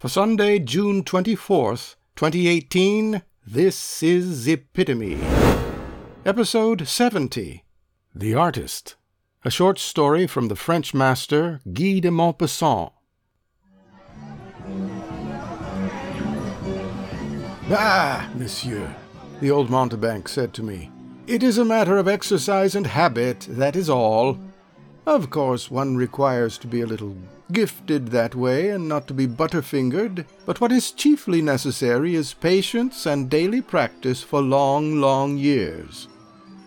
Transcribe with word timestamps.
For 0.00 0.08
Sunday, 0.08 0.58
June 0.58 1.04
24th, 1.04 1.96
2018, 2.16 3.20
this 3.46 4.02
is 4.02 4.48
Epitome. 4.48 5.20
Episode 6.24 6.88
70 6.88 7.64
The 8.14 8.34
Artist. 8.34 8.96
A 9.44 9.50
short 9.50 9.78
story 9.78 10.26
from 10.26 10.48
the 10.48 10.56
French 10.56 10.94
master 10.94 11.60
Guy 11.70 11.98
de 11.98 12.08
Maupassant. 12.08 12.92
Ah, 17.70 18.30
monsieur, 18.34 18.96
the 19.42 19.50
old 19.50 19.68
mountebank 19.68 20.28
said 20.28 20.54
to 20.54 20.62
me, 20.62 20.90
it 21.26 21.42
is 21.42 21.58
a 21.58 21.64
matter 21.66 21.98
of 21.98 22.08
exercise 22.08 22.74
and 22.74 22.86
habit, 22.86 23.46
that 23.50 23.76
is 23.76 23.90
all. 23.90 24.38
Of 25.06 25.30
course, 25.30 25.70
one 25.70 25.96
requires 25.96 26.58
to 26.58 26.66
be 26.66 26.82
a 26.82 26.86
little 26.86 27.16
gifted 27.50 28.08
that 28.08 28.34
way, 28.34 28.68
and 28.68 28.88
not 28.88 29.06
to 29.08 29.14
be 29.14 29.26
butterfingered, 29.26 30.26
but 30.46 30.60
what 30.60 30.72
is 30.72 30.92
chiefly 30.92 31.42
necessary 31.42 32.14
is 32.14 32.34
patience 32.34 33.06
and 33.06 33.30
daily 33.30 33.62
practice 33.62 34.22
for 34.22 34.40
long, 34.40 35.00
long 35.00 35.36
years. 35.36 36.06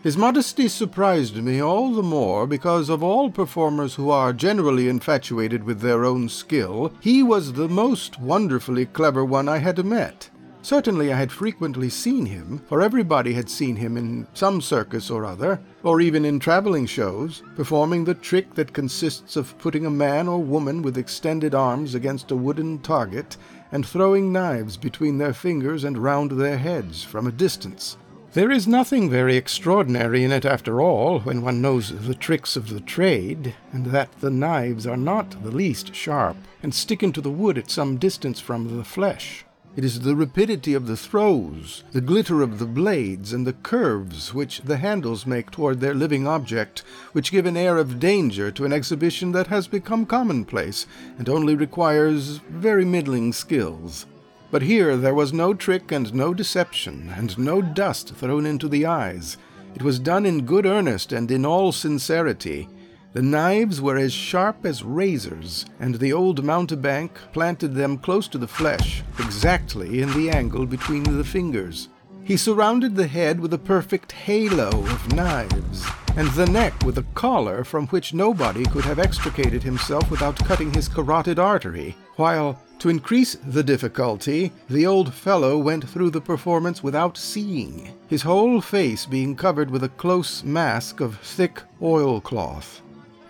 His 0.03 0.17
modesty 0.17 0.67
surprised 0.67 1.37
me 1.37 1.61
all 1.61 1.93
the 1.93 2.03
more 2.03 2.45
because 2.45 2.89
of 2.89 3.01
all 3.01 3.29
performers 3.29 3.95
who 3.95 4.09
are 4.09 4.33
generally 4.33 4.89
infatuated 4.89 5.63
with 5.63 5.79
their 5.79 6.03
own 6.03 6.27
skill, 6.27 6.91
he 6.99 7.23
was 7.23 7.53
the 7.53 7.69
most 7.69 8.19
wonderfully 8.19 8.85
clever 8.85 9.23
one 9.23 9.47
I 9.47 9.59
had 9.59 9.85
met. 9.85 10.29
Certainly 10.63 11.11
I 11.11 11.17
had 11.17 11.29
frequently 11.29 11.89
seen 11.89 12.25
him, 12.25 12.61
for 12.69 12.81
everybody 12.81 13.33
had 13.33 13.49
seen 13.49 13.75
him 13.75 13.97
in 13.97 14.25
some 14.33 14.61
circus 14.61 15.09
or 15.11 15.25
other, 15.25 15.59
or 15.83 15.99
even 15.99 16.23
in 16.23 16.39
travelling 16.39 16.85
shows, 16.85 17.43
performing 17.57 18.05
the 18.05 18.13
trick 18.13 18.53
that 18.53 18.71
consists 18.71 19.35
of 19.35 19.57
putting 19.57 19.85
a 19.85 19.91
man 19.91 20.29
or 20.29 20.41
woman 20.41 20.81
with 20.81 20.97
extended 20.97 21.53
arms 21.53 21.93
against 21.93 22.31
a 22.31 22.37
wooden 22.37 22.79
target, 22.79 23.35
and 23.73 23.85
throwing 23.85 24.31
knives 24.31 24.77
between 24.77 25.17
their 25.17 25.33
fingers 25.33 25.83
and 25.83 25.97
round 25.97 26.31
their 26.31 26.57
heads 26.57 27.03
from 27.03 27.27
a 27.27 27.31
distance. 27.33 27.97
There 28.31 28.49
is 28.49 28.65
nothing 28.65 29.09
very 29.09 29.35
extraordinary 29.35 30.23
in 30.23 30.31
it 30.31 30.45
after 30.45 30.79
all, 30.79 31.19
when 31.19 31.41
one 31.41 31.61
knows 31.61 32.07
the 32.07 32.15
tricks 32.15 32.55
of 32.55 32.69
the 32.69 32.79
trade, 32.79 33.53
and 33.73 33.87
that 33.87 34.13
the 34.21 34.31
knives 34.31 34.87
are 34.87 34.95
not 34.95 35.43
the 35.43 35.51
least 35.51 35.93
sharp, 35.93 36.37
and 36.63 36.73
stick 36.73 37.03
into 37.03 37.19
the 37.19 37.29
wood 37.29 37.57
at 37.57 37.69
some 37.69 37.97
distance 37.97 38.39
from 38.39 38.77
the 38.77 38.85
flesh. 38.85 39.43
It 39.75 39.83
is 39.83 40.01
the 40.01 40.15
rapidity 40.15 40.75
of 40.75 40.85
the 40.85 40.95
throws, 40.95 41.83
the 41.93 42.01
glitter 42.01 42.43
of 42.43 42.59
the 42.59 42.67
blades, 42.67 43.33
and 43.33 43.47
the 43.47 43.53
curves 43.53 44.31
which 44.31 44.61
the 44.61 44.77
handles 44.77 45.25
make 45.25 45.49
toward 45.49 45.79
their 45.79 45.95
living 45.95 46.27
object, 46.27 46.83
which 47.11 47.31
give 47.31 47.47
an 47.47 47.57
air 47.57 47.79
of 47.79 47.99
danger 47.99 48.51
to 48.51 48.65
an 48.65 48.73
exhibition 48.73 49.31
that 49.31 49.47
has 49.47 49.67
become 49.67 50.05
commonplace, 50.05 50.85
and 51.17 51.27
only 51.27 51.55
requires 51.55 52.37
very 52.51 52.85
middling 52.85 53.33
skills. 53.33 54.05
But 54.51 54.61
here 54.61 54.95
there 54.95 55.15
was 55.15 55.33
no 55.33 55.55
trick 55.55 55.91
and 55.91 56.13
no 56.13 56.35
deception, 56.35 57.11
and 57.17 57.35
no 57.39 57.59
dust 57.63 58.13
thrown 58.13 58.45
into 58.45 58.67
the 58.67 58.85
eyes. 58.85 59.37
It 59.73 59.81
was 59.81 59.97
done 59.97 60.27
in 60.27 60.45
good 60.45 60.67
earnest 60.67 61.11
and 61.11 61.31
in 61.31 61.47
all 61.47 61.71
sincerity, 61.71 62.69
the 63.13 63.21
knives 63.21 63.79
were 63.79 63.97
as 63.97 64.11
sharp 64.11 64.65
as 64.65 64.83
razors, 64.83 65.65
and 65.79 65.95
the 65.95 66.11
old 66.11 66.43
mountebank 66.43 67.11
planted 67.31 67.75
them 67.75 67.97
close 67.97 68.27
to 68.27 68.39
the 68.39 68.47
flesh, 68.47 69.03
exactly 69.19 70.01
in 70.01 70.11
the 70.13 70.31
angle 70.31 70.65
between 70.65 71.03
the 71.03 71.23
fingers. 71.23 71.89
He 72.23 72.37
surrounded 72.37 72.95
the 72.95 73.05
head 73.05 73.39
with 73.39 73.53
a 73.53 73.59
perfect 73.59 74.13
halo 74.13 74.69
of 74.69 75.13
knives, 75.13 75.85
and 76.15 76.27
the 76.31 76.47
neck 76.47 76.73
with 76.83 76.97
a 76.97 77.05
collar 77.13 77.63
from 77.63 77.85
which 77.87 78.15
nobody 78.15 78.65
could 78.65 78.85
have 78.85 78.97
extricated 78.97 79.61
himself 79.61 80.09
without 80.09 80.37
cutting 80.37 80.73
his 80.73 80.87
carotid 80.87 81.37
artery, 81.37 81.95
while, 82.15 82.59
to 82.79 82.89
increase 82.89 83.35
the 83.47 83.63
difficulty, 83.63 84.51
the 84.69 84.87
old 84.87 85.13
fellow 85.13 85.57
went 85.57 85.87
through 85.87 86.09
the 86.09 86.21
performance 86.21 86.81
without 86.81 87.15
seeing, 87.15 87.93
his 88.07 88.23
whole 88.23 88.59
face 88.59 89.05
being 89.05 89.35
covered 89.35 89.69
with 89.69 89.83
a 89.83 89.89
close 89.89 90.43
mask 90.43 90.99
of 90.99 91.19
thick 91.19 91.61
oilcloth. 91.81 92.81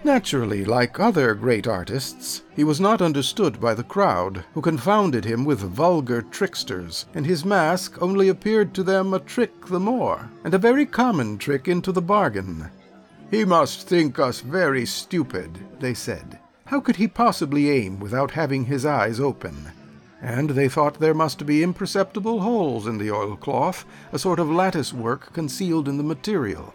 Naturally, 0.05 0.65
like 0.65 0.99
other 0.99 1.33
great 1.33 1.65
artists, 1.65 2.43
he 2.53 2.65
was 2.65 2.81
not 2.81 3.01
understood 3.01 3.61
by 3.61 3.73
the 3.73 3.85
crowd, 3.85 4.43
who 4.53 4.59
confounded 4.59 5.23
him 5.23 5.45
with 5.45 5.59
vulgar 5.59 6.21
tricksters, 6.21 7.05
and 7.13 7.25
his 7.25 7.45
mask 7.45 8.01
only 8.01 8.27
appeared 8.27 8.73
to 8.73 8.83
them 8.83 9.13
a 9.13 9.19
trick 9.19 9.67
the 9.67 9.79
more, 9.79 10.29
and 10.43 10.53
a 10.53 10.57
very 10.57 10.85
common 10.85 11.37
trick 11.37 11.69
into 11.69 11.93
the 11.93 12.01
bargain. 12.01 12.69
He 13.31 13.45
must 13.45 13.87
think 13.87 14.19
us 14.19 14.41
very 14.41 14.85
stupid, 14.85 15.57
they 15.79 15.93
said. 15.93 16.37
How 16.65 16.81
could 16.81 16.97
he 16.97 17.07
possibly 17.07 17.69
aim 17.69 17.99
without 17.99 18.31
having 18.31 18.65
his 18.65 18.85
eyes 18.85 19.21
open? 19.21 19.71
And 20.21 20.49
they 20.49 20.67
thought 20.67 20.99
there 20.99 21.13
must 21.13 21.45
be 21.45 21.63
imperceptible 21.63 22.41
holes 22.41 22.87
in 22.87 22.97
the 22.97 23.11
oilcloth, 23.11 23.85
a 24.11 24.19
sort 24.19 24.39
of 24.39 24.49
lattice 24.51 24.91
work 24.91 25.31
concealed 25.31 25.87
in 25.87 25.97
the 25.97 26.03
material. 26.03 26.73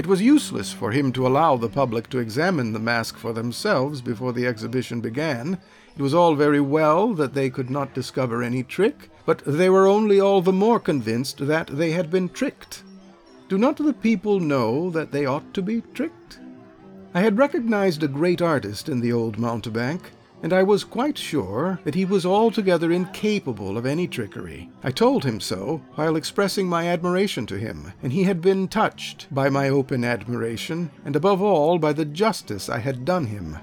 It 0.00 0.06
was 0.06 0.22
useless 0.22 0.72
for 0.72 0.92
him 0.92 1.12
to 1.12 1.26
allow 1.26 1.58
the 1.58 1.68
public 1.68 2.08
to 2.08 2.20
examine 2.20 2.72
the 2.72 2.78
mask 2.78 3.18
for 3.18 3.34
themselves 3.34 4.00
before 4.00 4.32
the 4.32 4.46
exhibition 4.46 5.02
began. 5.02 5.58
It 5.94 6.00
was 6.00 6.14
all 6.14 6.34
very 6.34 6.58
well 6.58 7.12
that 7.12 7.34
they 7.34 7.50
could 7.50 7.68
not 7.68 7.92
discover 7.92 8.42
any 8.42 8.62
trick, 8.62 9.10
but 9.26 9.42
they 9.44 9.68
were 9.68 9.86
only 9.86 10.18
all 10.18 10.40
the 10.40 10.54
more 10.54 10.80
convinced 10.80 11.46
that 11.46 11.66
they 11.66 11.90
had 11.90 12.10
been 12.10 12.30
tricked. 12.30 12.82
Do 13.50 13.58
not 13.58 13.76
the 13.76 13.92
people 13.92 14.40
know 14.40 14.88
that 14.88 15.12
they 15.12 15.26
ought 15.26 15.52
to 15.52 15.60
be 15.60 15.82
tricked? 15.92 16.38
I 17.12 17.20
had 17.20 17.36
recognized 17.36 18.02
a 18.02 18.08
great 18.08 18.40
artist 18.40 18.88
in 18.88 19.00
the 19.00 19.12
old 19.12 19.38
mountebank 19.38 20.12
and 20.42 20.52
I 20.52 20.62
was 20.62 20.84
quite 20.84 21.18
sure 21.18 21.78
that 21.84 21.94
he 21.94 22.04
was 22.04 22.24
altogether 22.24 22.90
incapable 22.90 23.76
of 23.76 23.84
any 23.84 24.06
trickery. 24.06 24.70
I 24.82 24.90
told 24.90 25.24
him 25.24 25.40
so 25.40 25.82
while 25.94 26.16
expressing 26.16 26.68
my 26.68 26.88
admiration 26.88 27.46
to 27.46 27.58
him, 27.58 27.92
and 28.02 28.12
he 28.12 28.24
had 28.24 28.40
been 28.40 28.68
touched 28.68 29.26
by 29.30 29.50
my 29.50 29.68
open 29.68 30.04
admiration, 30.04 30.90
and 31.04 31.14
above 31.14 31.42
all 31.42 31.78
by 31.78 31.92
the 31.92 32.04
justice 32.04 32.68
I 32.68 32.78
had 32.78 33.04
done 33.04 33.26
him. 33.26 33.58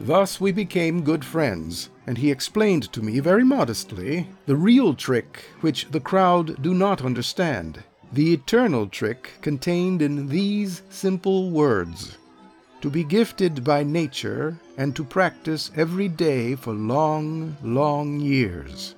Thus 0.00 0.40
we 0.40 0.50
became 0.50 1.04
good 1.04 1.24
friends, 1.24 1.90
and 2.06 2.18
he 2.18 2.30
explained 2.30 2.92
to 2.92 3.02
me 3.02 3.20
very 3.20 3.44
modestly 3.44 4.28
the 4.46 4.56
real 4.56 4.94
trick 4.94 5.44
which 5.60 5.86
the 5.90 6.00
crowd 6.00 6.60
do 6.60 6.74
not 6.74 7.04
understand, 7.04 7.84
the 8.12 8.32
eternal 8.32 8.88
trick 8.88 9.32
contained 9.40 10.02
in 10.02 10.28
these 10.28 10.82
simple 10.90 11.50
words 11.50 12.18
to 12.84 12.90
be 12.90 13.02
gifted 13.02 13.64
by 13.64 13.82
nature 13.82 14.54
and 14.76 14.94
to 14.94 15.02
practice 15.02 15.70
every 15.74 16.06
day 16.06 16.54
for 16.54 16.74
long, 16.74 17.56
long 17.62 18.20
years. 18.20 18.94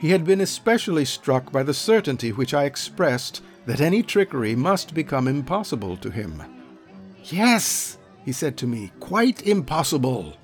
He 0.00 0.08
had 0.08 0.24
been 0.24 0.40
especially 0.40 1.04
struck 1.04 1.52
by 1.52 1.62
the 1.62 1.74
certainty 1.74 2.32
which 2.32 2.54
I 2.54 2.64
expressed 2.64 3.42
that 3.66 3.82
any 3.82 4.02
trickery 4.02 4.56
must 4.56 4.94
become 4.94 5.28
impossible 5.28 5.98
to 5.98 6.10
him. 6.10 6.42
Yes, 7.24 7.98
he 8.24 8.32
said 8.32 8.56
to 8.56 8.66
me, 8.66 8.90
quite 8.98 9.46
impossible. 9.46 10.34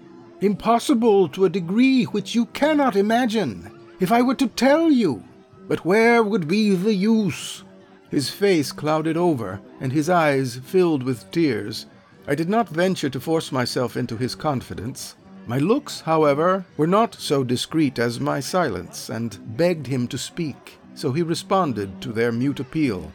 Impossible 0.43 1.31
to 1.31 1.47
a 1.47 1.49
degree 1.49 2.05
which 2.05 2.35
you 2.35 2.45
cannot 2.45 2.97
imagine. 2.97 3.73
If 3.99 4.13
I 4.13 4.21
were 4.21 4.35
to 4.35 4.47
tell 4.47 4.91
you, 4.91 5.25
but 5.69 5.87
where 5.87 6.23
would 6.23 6.49
be 6.49 6.75
the 6.75 6.93
use? 6.93 7.65
His 8.11 8.29
face 8.29 8.73
clouded 8.73 9.17
over, 9.17 9.59
and 9.81 9.91
his 9.91 10.11
eyes 10.11 10.57
filled 10.57 11.03
with 11.03 11.31
tears. 11.31 11.87
I 12.27 12.35
did 12.35 12.49
not 12.49 12.69
venture 12.69 13.11
to 13.11 13.21
force 13.21 13.51
myself 13.51 13.97
into 13.97 14.17
his 14.17 14.35
confidence. 14.35 15.17
My 15.47 15.59
looks, 15.59 16.01
however, 16.01 16.65
were 16.77 16.87
not 16.87 17.15
so 17.15 17.43
discreet 17.43 17.99
as 17.99 18.21
my 18.21 18.39
silence, 18.39 19.09
and 19.09 19.57
begged 19.57 19.87
him 19.87 20.07
to 20.09 20.19
speak, 20.19 20.79
so 20.95 21.13
he 21.13 21.23
responded 21.23 22.01
to 22.03 22.13
their 22.13 22.31
mute 22.31 22.61
appeal. 22.61 23.13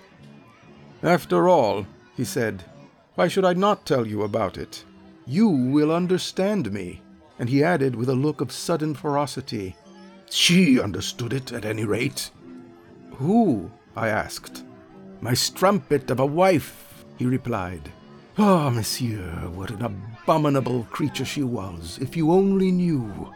After 1.02 1.48
all, 1.48 1.88
he 2.16 2.26
said, 2.26 2.64
why 3.18 3.28
should 3.28 3.46
I 3.46 3.54
not 3.54 3.84
tell 3.84 4.06
you 4.06 4.22
about 4.22 4.60
it? 4.60 4.86
You 5.26 5.50
will 5.50 5.92
understand 5.92 6.72
me. 6.72 7.02
And 7.40 7.50
he 7.50 7.64
added 7.64 7.96
with 7.96 8.10
a 8.10 8.14
look 8.14 8.42
of 8.42 8.52
sudden 8.52 8.94
ferocity, 8.94 9.76
She 10.30 10.80
understood 10.80 11.34
it, 11.34 11.52
at 11.52 11.66
any 11.66 11.84
rate. 11.84 12.30
Who? 13.14 13.72
I 13.96 14.10
asked. 14.10 14.64
My 15.20 15.34
strumpet 15.34 16.12
of 16.12 16.20
a 16.20 16.28
wife, 16.28 17.06
he 17.18 17.26
replied. 17.26 17.92
Ah, 18.40 18.70
monsieur, 18.70 19.50
what 19.56 19.72
an 19.72 19.82
abominable 19.82 20.84
creature 20.92 21.26
she 21.26 21.42
was, 21.42 21.98
if 22.00 22.16
you 22.16 22.32
only 22.32 22.72
knew. 22.72 23.34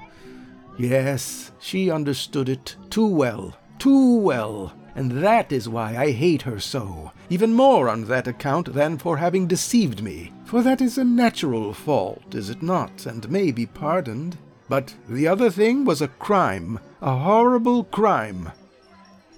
Yes, 0.78 1.52
she 1.60 1.90
understood 1.90 2.48
it 2.48 2.76
too 2.92 3.08
well, 3.08 3.58
too 3.80 4.18
well, 4.18 4.74
and 4.94 5.12
that 5.24 5.52
is 5.52 5.68
why 5.68 5.98
I 5.98 6.12
hate 6.12 6.44
her 6.44 6.60
so, 6.60 7.12
even 7.32 7.52
more 7.56 7.90
on 7.90 8.06
that 8.06 8.28
account 8.28 8.74
than 8.74 9.00
for 9.00 9.18
having 9.18 9.48
deceived 9.48 10.04
me, 10.04 10.32
for 10.46 10.62
that 10.62 10.82
is 10.82 11.00
a 11.00 11.04
natural 11.04 11.74
fault, 11.74 12.36
is 12.36 12.52
it 12.52 12.62
not, 12.62 13.08
and 13.08 13.28
may 13.28 13.52
be 13.52 13.66
pardoned. 13.66 14.38
But 14.70 14.94
the 15.10 15.28
other 15.28 15.50
thing 15.50 15.84
was 15.84 16.04
a 16.04 16.10
crime, 16.10 16.80
a 17.02 17.18
horrible 17.18 17.86
crime. 17.86 18.52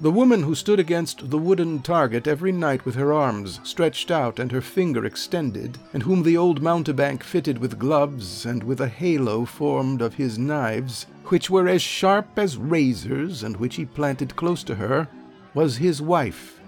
The 0.02 0.12
woman 0.12 0.44
who 0.44 0.56
stood 0.56 0.80
against 0.80 1.30
the 1.30 1.38
wooden 1.38 1.82
target 1.82 2.28
every 2.28 2.52
night 2.52 2.84
with 2.84 2.96
her 2.96 3.14
arms 3.14 3.60
stretched 3.64 4.10
out 4.10 4.40
and 4.40 4.52
her 4.52 4.60
finger 4.60 5.06
extended, 5.06 5.78
and 5.94 6.04
whom 6.04 6.24
the 6.24 6.36
old 6.36 6.62
mountebank 6.62 7.24
fitted 7.24 7.60
with 7.60 7.80
gloves 7.80 8.46
and 8.46 8.64
with 8.64 8.82
a 8.82 8.88
halo 8.88 9.46
formed 9.46 10.02
of 10.02 10.16
his 10.16 10.38
knives, 10.40 11.06
which 11.26 11.50
were 11.50 11.68
as 11.68 11.82
sharp 11.82 12.28
as 12.38 12.58
razors, 12.58 13.44
and 13.44 13.56
which 13.58 13.76
he 13.76 13.86
planted 13.86 14.36
close 14.36 14.64
to 14.64 14.76
her, 14.76 15.08
was 15.54 15.78
his 15.78 16.02
wife. 16.02 16.60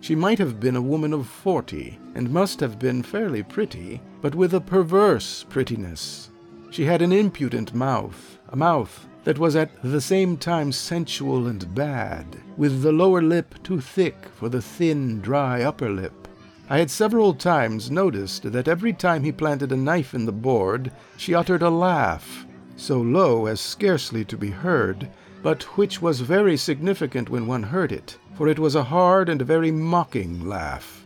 She 0.00 0.14
might 0.14 0.38
have 0.38 0.58
been 0.58 0.74
a 0.74 0.82
woman 0.82 1.12
of 1.12 1.28
forty, 1.28 1.98
and 2.14 2.30
must 2.30 2.58
have 2.60 2.78
been 2.78 3.02
fairly 3.02 3.42
pretty, 3.42 4.00
but 4.22 4.34
with 4.34 4.54
a 4.54 4.60
perverse 4.60 5.44
prettiness. 5.48 6.30
She 6.70 6.86
had 6.86 7.02
an 7.02 7.12
impudent 7.12 7.74
mouth, 7.74 8.38
a 8.48 8.56
mouth 8.56 9.06
that 9.24 9.38
was 9.38 9.54
at 9.56 9.70
the 9.82 10.00
same 10.00 10.36
time 10.36 10.72
sensual 10.72 11.46
and 11.46 11.74
bad, 11.74 12.26
with 12.56 12.82
the 12.82 12.92
lower 12.92 13.22
lip 13.22 13.54
too 13.62 13.80
thick 13.80 14.16
for 14.34 14.48
the 14.48 14.62
thin, 14.62 15.20
dry 15.20 15.62
upper 15.62 15.90
lip. 15.90 16.28
I 16.68 16.78
had 16.78 16.90
several 16.90 17.34
times 17.34 17.90
noticed 17.90 18.50
that 18.50 18.68
every 18.68 18.92
time 18.92 19.24
he 19.24 19.32
planted 19.32 19.72
a 19.72 19.76
knife 19.76 20.14
in 20.14 20.26
the 20.26 20.32
board, 20.32 20.90
she 21.16 21.34
uttered 21.34 21.62
a 21.62 21.70
laugh, 21.70 22.46
so 22.76 23.00
low 23.00 23.46
as 23.46 23.60
scarcely 23.60 24.24
to 24.24 24.36
be 24.36 24.50
heard, 24.50 25.08
but 25.42 25.62
which 25.76 26.00
was 26.00 26.20
very 26.20 26.56
significant 26.56 27.28
when 27.28 27.46
one 27.46 27.64
heard 27.64 27.92
it, 27.92 28.16
for 28.34 28.48
it 28.48 28.58
was 28.58 28.74
a 28.74 28.84
hard 28.84 29.28
and 29.28 29.42
very 29.42 29.70
mocking 29.70 30.46
laugh. 30.48 31.04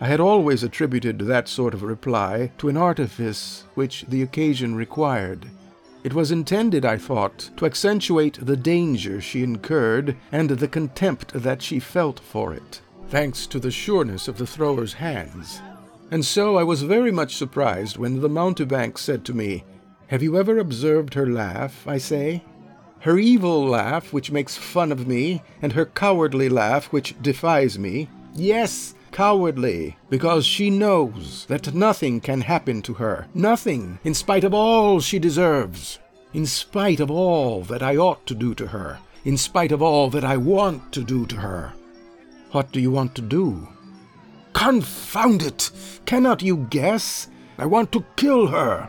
I 0.00 0.06
had 0.06 0.20
always 0.20 0.62
attributed 0.62 1.18
that 1.18 1.48
sort 1.48 1.74
of 1.74 1.82
reply 1.82 2.52
to 2.58 2.68
an 2.68 2.76
artifice 2.76 3.64
which 3.74 4.04
the 4.08 4.22
occasion 4.22 4.74
required. 4.74 5.46
It 6.02 6.14
was 6.14 6.30
intended, 6.30 6.84
I 6.84 6.96
thought, 6.96 7.50
to 7.58 7.66
accentuate 7.66 8.38
the 8.40 8.56
danger 8.56 9.20
she 9.20 9.42
incurred 9.42 10.16
and 10.32 10.48
the 10.48 10.68
contempt 10.68 11.32
that 11.34 11.60
she 11.60 11.78
felt 11.78 12.18
for 12.18 12.54
it, 12.54 12.80
thanks 13.08 13.46
to 13.48 13.58
the 13.58 13.70
sureness 13.70 14.26
of 14.26 14.38
the 14.38 14.46
thrower's 14.46 14.94
hands. 14.94 15.60
And 16.10 16.24
so 16.24 16.56
I 16.56 16.62
was 16.62 16.82
very 16.82 17.12
much 17.12 17.36
surprised 17.36 17.98
when 17.98 18.20
the 18.20 18.28
mountebank 18.28 18.96
said 18.96 19.24
to 19.26 19.34
me, 19.34 19.64
Have 20.08 20.22
you 20.22 20.38
ever 20.38 20.58
observed 20.58 21.14
her 21.14 21.26
laugh, 21.26 21.86
I 21.86 21.98
say? 21.98 22.44
Her 23.00 23.18
evil 23.18 23.64
laugh, 23.64 24.12
which 24.12 24.32
makes 24.32 24.56
fun 24.56 24.92
of 24.92 25.06
me, 25.06 25.42
and 25.62 25.72
her 25.72 25.86
cowardly 25.86 26.48
laugh, 26.48 26.86
which 26.86 27.14
defies 27.22 27.78
me. 27.78 28.08
Yes, 28.34 28.94
cowardly, 29.20 29.98
because 30.08 30.46
she 30.46 30.70
knows 30.70 31.44
that 31.44 31.74
nothing 31.74 32.22
can 32.22 32.40
happen 32.40 32.80
to 32.80 32.94
her, 32.94 33.26
nothing, 33.34 33.98
in 34.02 34.14
spite 34.14 34.44
of 34.44 34.54
all 34.54 34.98
she 34.98 35.18
deserves, 35.18 35.98
in 36.32 36.46
spite 36.46 37.00
of 37.00 37.10
all 37.10 37.60
that 37.60 37.82
I 37.82 37.98
ought 37.98 38.24
to 38.28 38.34
do 38.34 38.54
to 38.54 38.68
her, 38.68 38.98
in 39.26 39.36
spite 39.36 39.72
of 39.72 39.82
all 39.82 40.08
that 40.08 40.24
I 40.24 40.38
want 40.38 40.90
to 40.94 41.04
do 41.04 41.26
to 41.26 41.36
her. 41.36 41.74
What 42.52 42.72
do 42.72 42.80
you 42.80 42.90
want 42.90 43.14
to 43.16 43.20
do? 43.20 43.68
Confound 44.54 45.42
it! 45.42 45.70
Cannot 46.06 46.40
you 46.40 46.66
guess? 46.70 47.28
I 47.58 47.66
want 47.66 47.92
to 47.92 48.02
kill 48.16 48.46
her. 48.46 48.88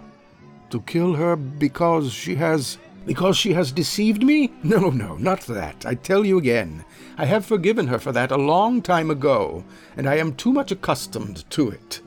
To 0.70 0.80
kill 0.84 1.14
her 1.16 1.36
because 1.36 2.14
she 2.14 2.36
has 2.36 2.78
because 3.06 3.38
she 3.38 3.54
has 3.54 3.72
deceived 3.72 4.24
me? 4.24 4.52
No, 4.64 4.90
no, 4.90 5.16
not 5.16 5.42
that. 5.42 5.86
I 5.86 5.96
tell 5.96 6.26
you 6.26 6.38
again. 6.38 6.86
I 7.18 7.26
have 7.26 7.46
forgiven 7.46 7.88
her 7.88 8.00
for 8.00 8.12
that 8.12 8.32
a 8.32 8.38
long 8.38 8.82
time 8.82 9.10
ago, 9.10 9.64
and 9.98 10.08
I 10.08 10.18
am 10.18 10.36
too 10.36 10.52
much 10.52 10.72
accustomed 10.72 11.50
to 11.52 11.70
it. 11.70 12.02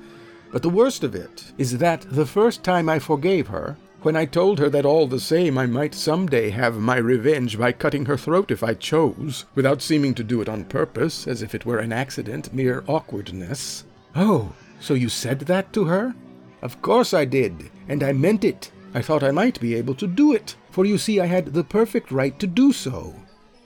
But 0.53 0.63
the 0.63 0.71
worst 0.71 1.03
of 1.03 1.15
it 1.15 1.53
is 1.59 1.79
that 1.79 2.07
the 2.11 2.27
first 2.27 2.63
time 2.63 2.89
I 2.89 2.99
forgave 2.99 3.49
her, 3.49 3.77
when 4.03 4.17
I 4.17 4.27
told 4.27 4.59
her 4.59 4.69
that 4.69 4.85
all 4.85 5.07
the 5.07 5.19
same 5.19 5.57
I 5.57 5.67
might 5.67 5.95
some 5.95 6.27
day 6.27 6.51
have 6.51 6.77
my 6.77 6.97
revenge 6.97 7.59
by 7.59 7.73
cutting 7.73 8.05
her 8.05 8.19
throat 8.19 8.51
if 8.51 8.63
I 8.63 8.75
chose, 8.75 9.47
without 9.55 9.81
seeming 9.81 10.15
to 10.15 10.23
do 10.23 10.43
it 10.43 10.49
on 10.49 10.65
purpose, 10.65 11.27
as 11.27 11.43
if 11.43 11.55
it 11.55 11.65
were 11.65 11.79
an 11.79 11.93
accident, 11.93 12.53
mere 12.53 12.85
awkwardness. 12.87 13.85
Oh, 14.15 14.53
so 14.79 14.93
you 14.95 15.09
said 15.09 15.41
that 15.41 15.73
to 15.73 15.85
her? 15.85 16.15
Of 16.61 16.83
course 16.83 17.15
I 17.15 17.25
did, 17.25 17.71
and 17.89 18.03
I 18.03 18.13
meant 18.13 18.45
it. 18.45 18.71
I 18.93 19.03
thought 19.03 19.23
I 19.23 19.31
might 19.31 19.59
be 19.59 19.75
able 19.75 19.95
to 19.95 20.07
do 20.07 20.33
it, 20.33 20.55
for 20.75 20.85
you 20.85 20.99
see 20.99 21.21
I 21.21 21.27
had 21.27 21.55
the 21.55 21.63
perfect 21.63 22.11
right 22.11 22.37
to 22.41 22.49
do 22.49 22.73
so. 22.73 23.15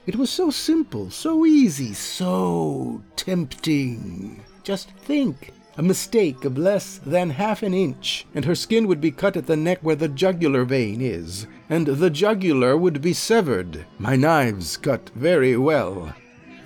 It 0.05 0.15
was 0.15 0.29
so 0.29 0.51
simple, 0.51 1.09
so 1.09 1.43
easy, 1.43 1.95
so 1.95 3.01
tempting. 3.15 4.43
Just 4.63 4.91
think. 4.91 5.51
A 5.77 5.81
mistake 5.81 6.45
of 6.45 6.55
less 6.55 6.99
than 7.03 7.31
half 7.31 7.63
an 7.63 7.73
inch, 7.73 8.27
and 8.35 8.45
her 8.45 8.53
skin 8.53 8.85
would 8.85 9.01
be 9.01 9.09
cut 9.09 9.35
at 9.35 9.47
the 9.47 9.57
neck 9.57 9.79
where 9.81 9.95
the 9.95 10.07
jugular 10.07 10.65
vein 10.65 11.01
is, 11.01 11.47
and 11.67 11.87
the 11.87 12.11
jugular 12.11 12.77
would 12.77 13.01
be 13.01 13.13
severed. 13.13 13.87
My 13.97 14.15
knives 14.15 14.77
cut 14.77 15.09
very 15.15 15.57
well. 15.57 16.13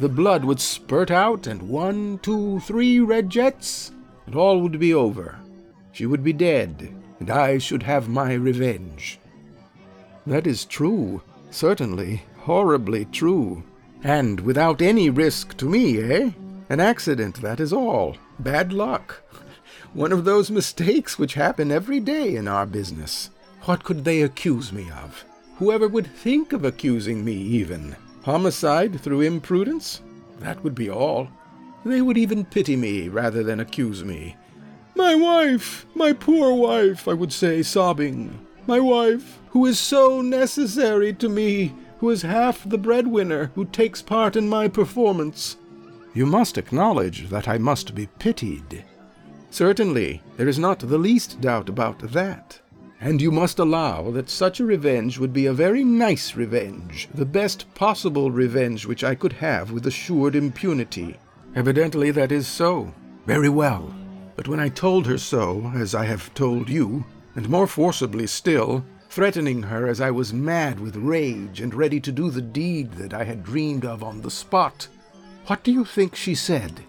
The 0.01 0.10
blood 0.10 0.44
would 0.44 0.60
spurt 0.60 1.10
out, 1.10 1.48
and 1.48 1.69
one, 1.69 2.19
two, 2.22 2.60
three 2.60 3.00
red 3.00 3.30
jets, 3.30 3.94
and 4.25 4.36
all 4.36 4.60
would 4.60 4.78
be 4.78 4.94
over. 4.94 5.40
She 5.94 6.06
would 6.06 6.24
be 6.24 6.34
dead, 6.34 6.94
and 7.22 7.30
I 7.30 7.60
should 7.60 7.84
have 7.84 8.10
my 8.10 8.34
revenge. 8.34 9.19
That 10.25 10.47
is 10.47 10.65
true, 10.65 11.21
certainly, 11.51 12.23
horribly 12.39 13.05
true. 13.05 13.63
And 14.03 14.39
without 14.39 14.81
any 14.81 15.09
risk 15.09 15.57
to 15.57 15.69
me, 15.69 15.99
eh? 15.99 16.31
An 16.69 16.79
accident, 16.79 17.41
that 17.41 17.59
is 17.59 17.73
all. 17.73 18.17
Bad 18.39 18.73
luck. 18.73 19.21
One 19.93 20.11
of 20.11 20.25
those 20.25 20.49
mistakes 20.49 21.19
which 21.19 21.33
happen 21.33 21.71
every 21.71 21.99
day 21.99 22.35
in 22.35 22.47
our 22.47 22.65
business. 22.65 23.29
What 23.63 23.83
could 23.83 24.03
they 24.03 24.21
accuse 24.21 24.73
me 24.73 24.89
of? 24.91 25.23
Whoever 25.57 25.87
would 25.87 26.07
think 26.07 26.51
of 26.51 26.65
accusing 26.65 27.23
me, 27.23 27.33
even? 27.33 27.95
Homicide 28.23 28.99
through 28.99 29.21
imprudence? 29.21 30.01
That 30.39 30.63
would 30.63 30.75
be 30.75 30.89
all. 30.89 31.29
They 31.85 32.01
would 32.01 32.17
even 32.17 32.45
pity 32.45 32.75
me 32.75 33.09
rather 33.09 33.43
than 33.43 33.59
accuse 33.59 34.03
me. 34.03 34.35
My 34.95 35.15
wife, 35.15 35.85
my 35.95 36.13
poor 36.13 36.53
wife, 36.53 37.07
I 37.07 37.13
would 37.13 37.33
say, 37.33 37.61
sobbing. 37.61 38.43
My 38.65 38.80
wife, 38.80 39.39
who 39.50 39.65
is 39.65 39.77
so 39.77 40.21
necessary 40.21 41.13
to 41.13 41.27
me, 41.27 41.74
who 41.98 42.10
is 42.10 42.21
half 42.21 42.68
the 42.68 42.77
breadwinner, 42.77 43.51
who 43.56 43.65
takes 43.65 44.01
part 44.01 44.36
in 44.36 44.48
my 44.48 44.68
performance. 44.68 45.57
You 46.13 46.25
must 46.25 46.57
acknowledge 46.57 47.30
that 47.30 47.48
I 47.48 47.57
must 47.57 47.94
be 47.94 48.07
pitied. 48.19 48.86
Certainly, 49.50 50.21
there 50.38 50.48
is 50.48 50.60
not 50.60 50.80
the 50.80 50.98
least 50.98 51.42
doubt 51.42 51.69
about 51.69 52.00
that. 52.13 52.60
And 53.01 53.21
you 53.21 53.31
must 53.31 53.60
allow 53.60 54.12
that 54.12 54.30
such 54.30 54.62
a 54.62 54.66
revenge 54.66 55.19
would 55.19 55.33
be 55.33 55.45
a 55.45 55.54
very 55.54 55.83
nice 55.83 56.36
revenge, 56.36 57.09
the 57.13 57.25
best 57.25 57.74
possible 57.75 58.31
revenge 58.31 58.86
which 58.86 59.04
I 59.04 59.13
could 59.13 59.33
have 59.33 59.71
with 59.71 59.86
assured 59.86 60.36
impunity. 60.36 61.18
Evidently 61.54 62.12
that 62.12 62.31
is 62.31 62.48
so. 62.48 62.94
Very 63.25 63.50
well. 63.50 63.94
But 64.38 64.48
when 64.48 64.59
I 64.59 64.69
told 64.69 65.06
her 65.07 65.18
so, 65.18 65.71
as 65.75 65.94
I 65.94 66.06
have 66.06 66.33
told 66.33 66.69
you, 66.69 67.06
and 67.35 67.50
more 67.50 67.68
forcibly 67.68 68.27
still, 68.27 68.83
threatening 69.09 69.63
her 69.63 69.88
as 69.88 70.01
I 70.01 70.12
was 70.12 70.33
mad 70.33 70.80
with 70.80 70.95
rage 70.95 71.62
and 71.62 71.74
ready 71.74 72.00
to 72.00 72.12
do 72.12 72.30
the 72.30 72.41
deed 72.41 72.94
that 72.94 73.13
I 73.13 73.24
had 73.24 73.44
dreamed 73.44 73.85
of 73.85 74.04
on 74.04 74.21
the 74.21 74.31
spot, 74.31 74.87
what 75.47 75.63
do 75.63 75.71
you 75.71 75.83
think 75.83 76.16
she 76.16 76.35
said? 76.35 76.81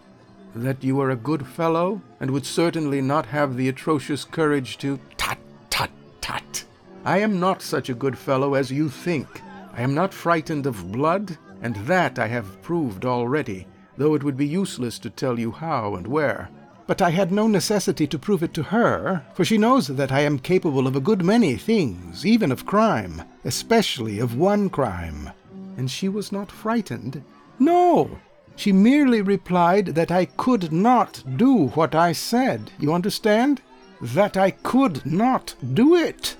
That 0.54 0.84
you 0.84 0.96
were 0.96 1.10
a 1.10 1.16
good 1.16 1.46
fellow, 1.46 2.00
and 2.20 2.30
would 2.30 2.46
certainly 2.46 3.00
not 3.00 3.26
have 3.26 3.56
the 3.56 3.68
atrocious 3.68 4.24
courage 4.24 4.78
to. 4.78 5.00
Tut, 5.16 5.38
tut, 5.70 5.90
tut! 6.20 6.64
I 7.04 7.18
am 7.18 7.40
not 7.40 7.60
such 7.60 7.88
a 7.88 7.94
good 7.94 8.16
fellow 8.16 8.54
as 8.54 8.70
you 8.70 8.88
think. 8.88 9.26
I 9.72 9.82
am 9.82 9.94
not 9.94 10.14
frightened 10.14 10.66
of 10.66 10.92
blood, 10.92 11.36
and 11.60 11.74
that 11.86 12.18
I 12.20 12.28
have 12.28 12.62
proved 12.62 13.04
already, 13.04 13.66
though 13.96 14.14
it 14.14 14.22
would 14.22 14.36
be 14.36 14.46
useless 14.46 15.00
to 15.00 15.10
tell 15.10 15.38
you 15.38 15.50
how 15.50 15.96
and 15.96 16.06
where. 16.06 16.48
But 16.86 17.00
I 17.00 17.10
had 17.10 17.32
no 17.32 17.46
necessity 17.46 18.06
to 18.06 18.18
prove 18.18 18.42
it 18.42 18.52
to 18.54 18.64
her, 18.64 19.24
for 19.34 19.44
she 19.44 19.56
knows 19.56 19.88
that 19.88 20.12
I 20.12 20.20
am 20.20 20.38
capable 20.38 20.86
of 20.86 20.94
a 20.96 21.00
good 21.00 21.24
many 21.24 21.56
things, 21.56 22.26
even 22.26 22.52
of 22.52 22.66
crime, 22.66 23.22
especially 23.44 24.18
of 24.18 24.36
one 24.36 24.68
crime. 24.68 25.30
And 25.78 25.90
she 25.90 26.08
was 26.08 26.30
not 26.30 26.52
frightened. 26.52 27.22
No! 27.58 28.18
She 28.56 28.70
merely 28.70 29.22
replied 29.22 29.86
that 29.94 30.10
I 30.10 30.26
could 30.26 30.72
not 30.72 31.22
do 31.36 31.68
what 31.68 31.94
I 31.94 32.12
said. 32.12 32.70
You 32.78 32.92
understand? 32.92 33.62
That 34.00 34.36
I 34.36 34.50
could 34.50 35.04
not 35.06 35.54
do 35.72 35.94
it. 35.94 36.36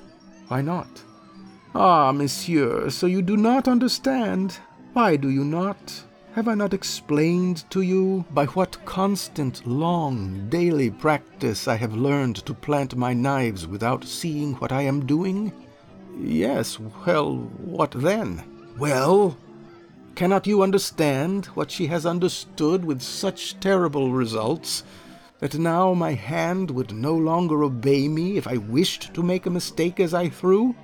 Why 0.48 0.60
not? 0.60 1.02
Ah, 1.74 2.12
monsieur, 2.12 2.90
so 2.90 3.06
you 3.06 3.22
do 3.22 3.36
not 3.36 3.66
understand. 3.66 4.58
Why 4.92 5.16
do 5.16 5.30
you 5.30 5.44
not? 5.44 6.04
Have 6.34 6.48
I 6.48 6.54
not 6.54 6.74
explained 6.74 7.62
to 7.70 7.80
you 7.80 8.24
by 8.32 8.46
what 8.46 8.84
constant, 8.84 9.64
long, 9.64 10.48
daily 10.48 10.90
practice 10.90 11.68
I 11.68 11.76
have 11.76 11.94
learned 11.94 12.44
to 12.44 12.52
plant 12.52 12.96
my 12.96 13.14
knives 13.14 13.68
without 13.68 14.02
seeing 14.02 14.54
what 14.54 14.72
I 14.72 14.82
am 14.82 15.06
doing? 15.06 15.52
Yes, 16.18 16.76
well, 17.06 17.36
what 17.36 17.92
then? 17.92 18.42
Well, 18.76 19.36
cannot 20.16 20.48
you 20.48 20.64
understand 20.64 21.46
what 21.54 21.70
she 21.70 21.86
has 21.86 22.04
understood 22.04 22.84
with 22.84 23.00
such 23.00 23.60
terrible 23.60 24.10
results, 24.10 24.82
that 25.38 25.56
now 25.56 25.94
my 25.94 26.14
hand 26.14 26.68
would 26.72 26.92
no 26.92 27.14
longer 27.14 27.62
obey 27.62 28.08
me 28.08 28.36
if 28.36 28.48
I 28.48 28.56
wished 28.56 29.14
to 29.14 29.22
make 29.22 29.46
a 29.46 29.50
mistake 29.50 30.00
as 30.00 30.12
I 30.12 30.30
threw? 30.30 30.74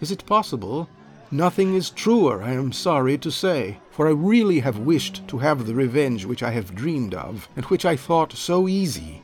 Is 0.00 0.10
it 0.10 0.26
possible 0.26 0.88
Nothing 1.32 1.74
is 1.74 1.90
truer, 1.90 2.40
I 2.40 2.52
am 2.52 2.70
sorry 2.70 3.18
to 3.18 3.32
say, 3.32 3.78
for 3.90 4.06
I 4.06 4.12
really 4.12 4.60
have 4.60 4.78
wished 4.78 5.26
to 5.26 5.38
have 5.38 5.66
the 5.66 5.74
revenge 5.74 6.24
which 6.24 6.40
I 6.40 6.52
have 6.52 6.76
dreamed 6.76 7.14
of, 7.14 7.48
and 7.56 7.64
which 7.64 7.84
I 7.84 7.96
thought 7.96 8.32
so 8.32 8.68
easy. 8.68 9.22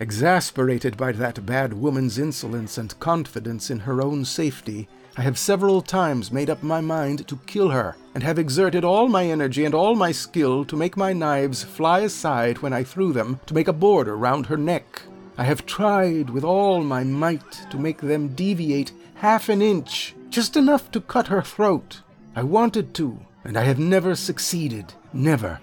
Exasperated 0.00 0.96
by 0.96 1.12
that 1.12 1.46
bad 1.46 1.72
woman's 1.72 2.18
insolence 2.18 2.76
and 2.78 2.98
confidence 2.98 3.70
in 3.70 3.78
her 3.78 4.02
own 4.02 4.24
safety, 4.24 4.88
I 5.16 5.22
have 5.22 5.38
several 5.38 5.82
times 5.82 6.32
made 6.32 6.50
up 6.50 6.64
my 6.64 6.80
mind 6.80 7.28
to 7.28 7.38
kill 7.46 7.68
her, 7.68 7.96
and 8.12 8.24
have 8.24 8.40
exerted 8.40 8.84
all 8.84 9.06
my 9.06 9.24
energy 9.24 9.64
and 9.64 9.74
all 9.74 9.94
my 9.94 10.10
skill 10.10 10.64
to 10.64 10.76
make 10.76 10.96
my 10.96 11.12
knives 11.12 11.62
fly 11.62 12.00
aside 12.00 12.58
when 12.58 12.72
I 12.72 12.82
threw 12.82 13.12
them, 13.12 13.38
to 13.46 13.54
make 13.54 13.68
a 13.68 13.72
border 13.72 14.16
round 14.16 14.46
her 14.46 14.56
neck. 14.56 15.02
I 15.38 15.44
have 15.44 15.64
tried 15.64 16.28
with 16.28 16.42
all 16.42 16.82
my 16.82 17.04
might 17.04 17.52
to 17.70 17.78
make 17.78 18.00
them 18.00 18.34
deviate 18.34 18.90
half 19.14 19.48
an 19.48 19.62
inch, 19.62 20.15
just 20.36 20.54
enough 20.54 20.90
to 20.90 21.00
cut 21.00 21.28
her 21.28 21.40
throat. 21.40 22.02
I 22.34 22.42
wanted 22.42 22.92
to, 22.96 23.18
and 23.42 23.56
I 23.56 23.62
have 23.62 23.78
never 23.78 24.14
succeeded, 24.14 24.92
never. 25.14 25.58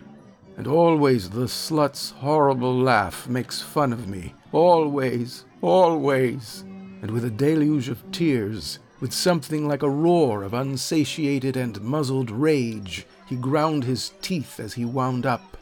And 0.57 0.65
always 0.65 1.29
the 1.29 1.47
slut's 1.47 2.09
horrible 2.09 2.75
laugh 2.75 3.27
makes 3.27 3.61
fun 3.61 3.93
of 3.93 4.07
me, 4.07 4.33
always, 4.51 5.45
always. 5.61 6.63
And 7.03 7.11
with 7.11 7.23
a 7.23 7.29
deluge 7.29 7.87
of 7.87 8.11
tears, 8.11 8.79
with 8.99 9.13
something 9.13 9.67
like 9.67 9.83
a 9.83 9.89
roar 9.91 10.41
of 10.41 10.55
unsatiated 10.55 11.55
and 11.55 11.79
muzzled 11.79 12.31
rage, 12.31 13.05
he 13.27 13.35
ground 13.35 13.83
his 13.83 14.13
teeth 14.23 14.59
as 14.59 14.73
he 14.73 14.85
wound 14.85 15.27
up. 15.27 15.55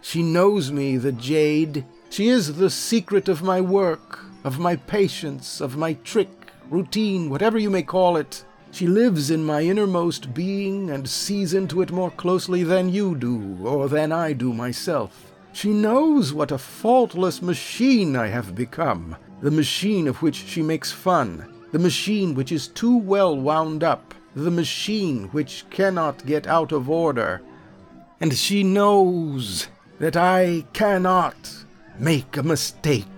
She 0.00 0.24
knows 0.24 0.72
me, 0.72 0.96
the 0.96 1.12
jade. 1.12 1.84
She 2.10 2.26
is 2.26 2.56
the 2.56 2.70
secret 2.70 3.28
of 3.28 3.44
my 3.44 3.60
work, 3.60 4.24
of 4.42 4.58
my 4.58 4.74
patience, 4.74 5.60
of 5.60 5.76
my 5.76 5.92
trick, 6.02 6.50
routine, 6.68 7.30
whatever 7.30 7.60
you 7.60 7.70
may 7.70 7.84
call 7.84 8.16
it. 8.16 8.42
She 8.76 8.86
lives 8.86 9.30
in 9.30 9.42
my 9.42 9.62
innermost 9.62 10.34
being 10.34 10.90
and 10.90 11.08
sees 11.08 11.54
into 11.54 11.80
it 11.80 11.90
more 11.90 12.10
closely 12.10 12.62
than 12.62 12.92
you 12.92 13.14
do, 13.14 13.56
or 13.64 13.88
than 13.88 14.12
I 14.12 14.34
do 14.34 14.52
myself. 14.52 15.32
She 15.54 15.70
knows 15.70 16.34
what 16.34 16.52
a 16.52 16.58
faultless 16.58 17.40
machine 17.40 18.16
I 18.16 18.26
have 18.26 18.54
become, 18.54 19.16
the 19.40 19.50
machine 19.50 20.06
of 20.06 20.20
which 20.20 20.34
she 20.34 20.60
makes 20.60 20.92
fun, 20.92 21.50
the 21.72 21.78
machine 21.78 22.34
which 22.34 22.52
is 22.52 22.68
too 22.68 22.98
well 22.98 23.34
wound 23.34 23.82
up, 23.82 24.14
the 24.34 24.50
machine 24.50 25.28
which 25.28 25.64
cannot 25.70 26.26
get 26.26 26.46
out 26.46 26.70
of 26.70 26.90
order. 26.90 27.40
And 28.20 28.34
she 28.34 28.62
knows 28.62 29.68
that 30.00 30.18
I 30.18 30.66
cannot 30.74 31.64
make 31.98 32.36
a 32.36 32.42
mistake. 32.42 33.15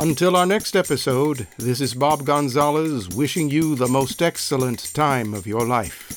Until 0.00 0.34
our 0.34 0.44
next 0.44 0.74
episode, 0.74 1.46
this 1.56 1.80
is 1.80 1.94
Bob 1.94 2.24
Gonzalez 2.24 3.08
wishing 3.10 3.48
you 3.48 3.76
the 3.76 3.86
most 3.86 4.22
excellent 4.22 4.92
time 4.92 5.32
of 5.32 5.46
your 5.46 5.64
life. 5.64 6.13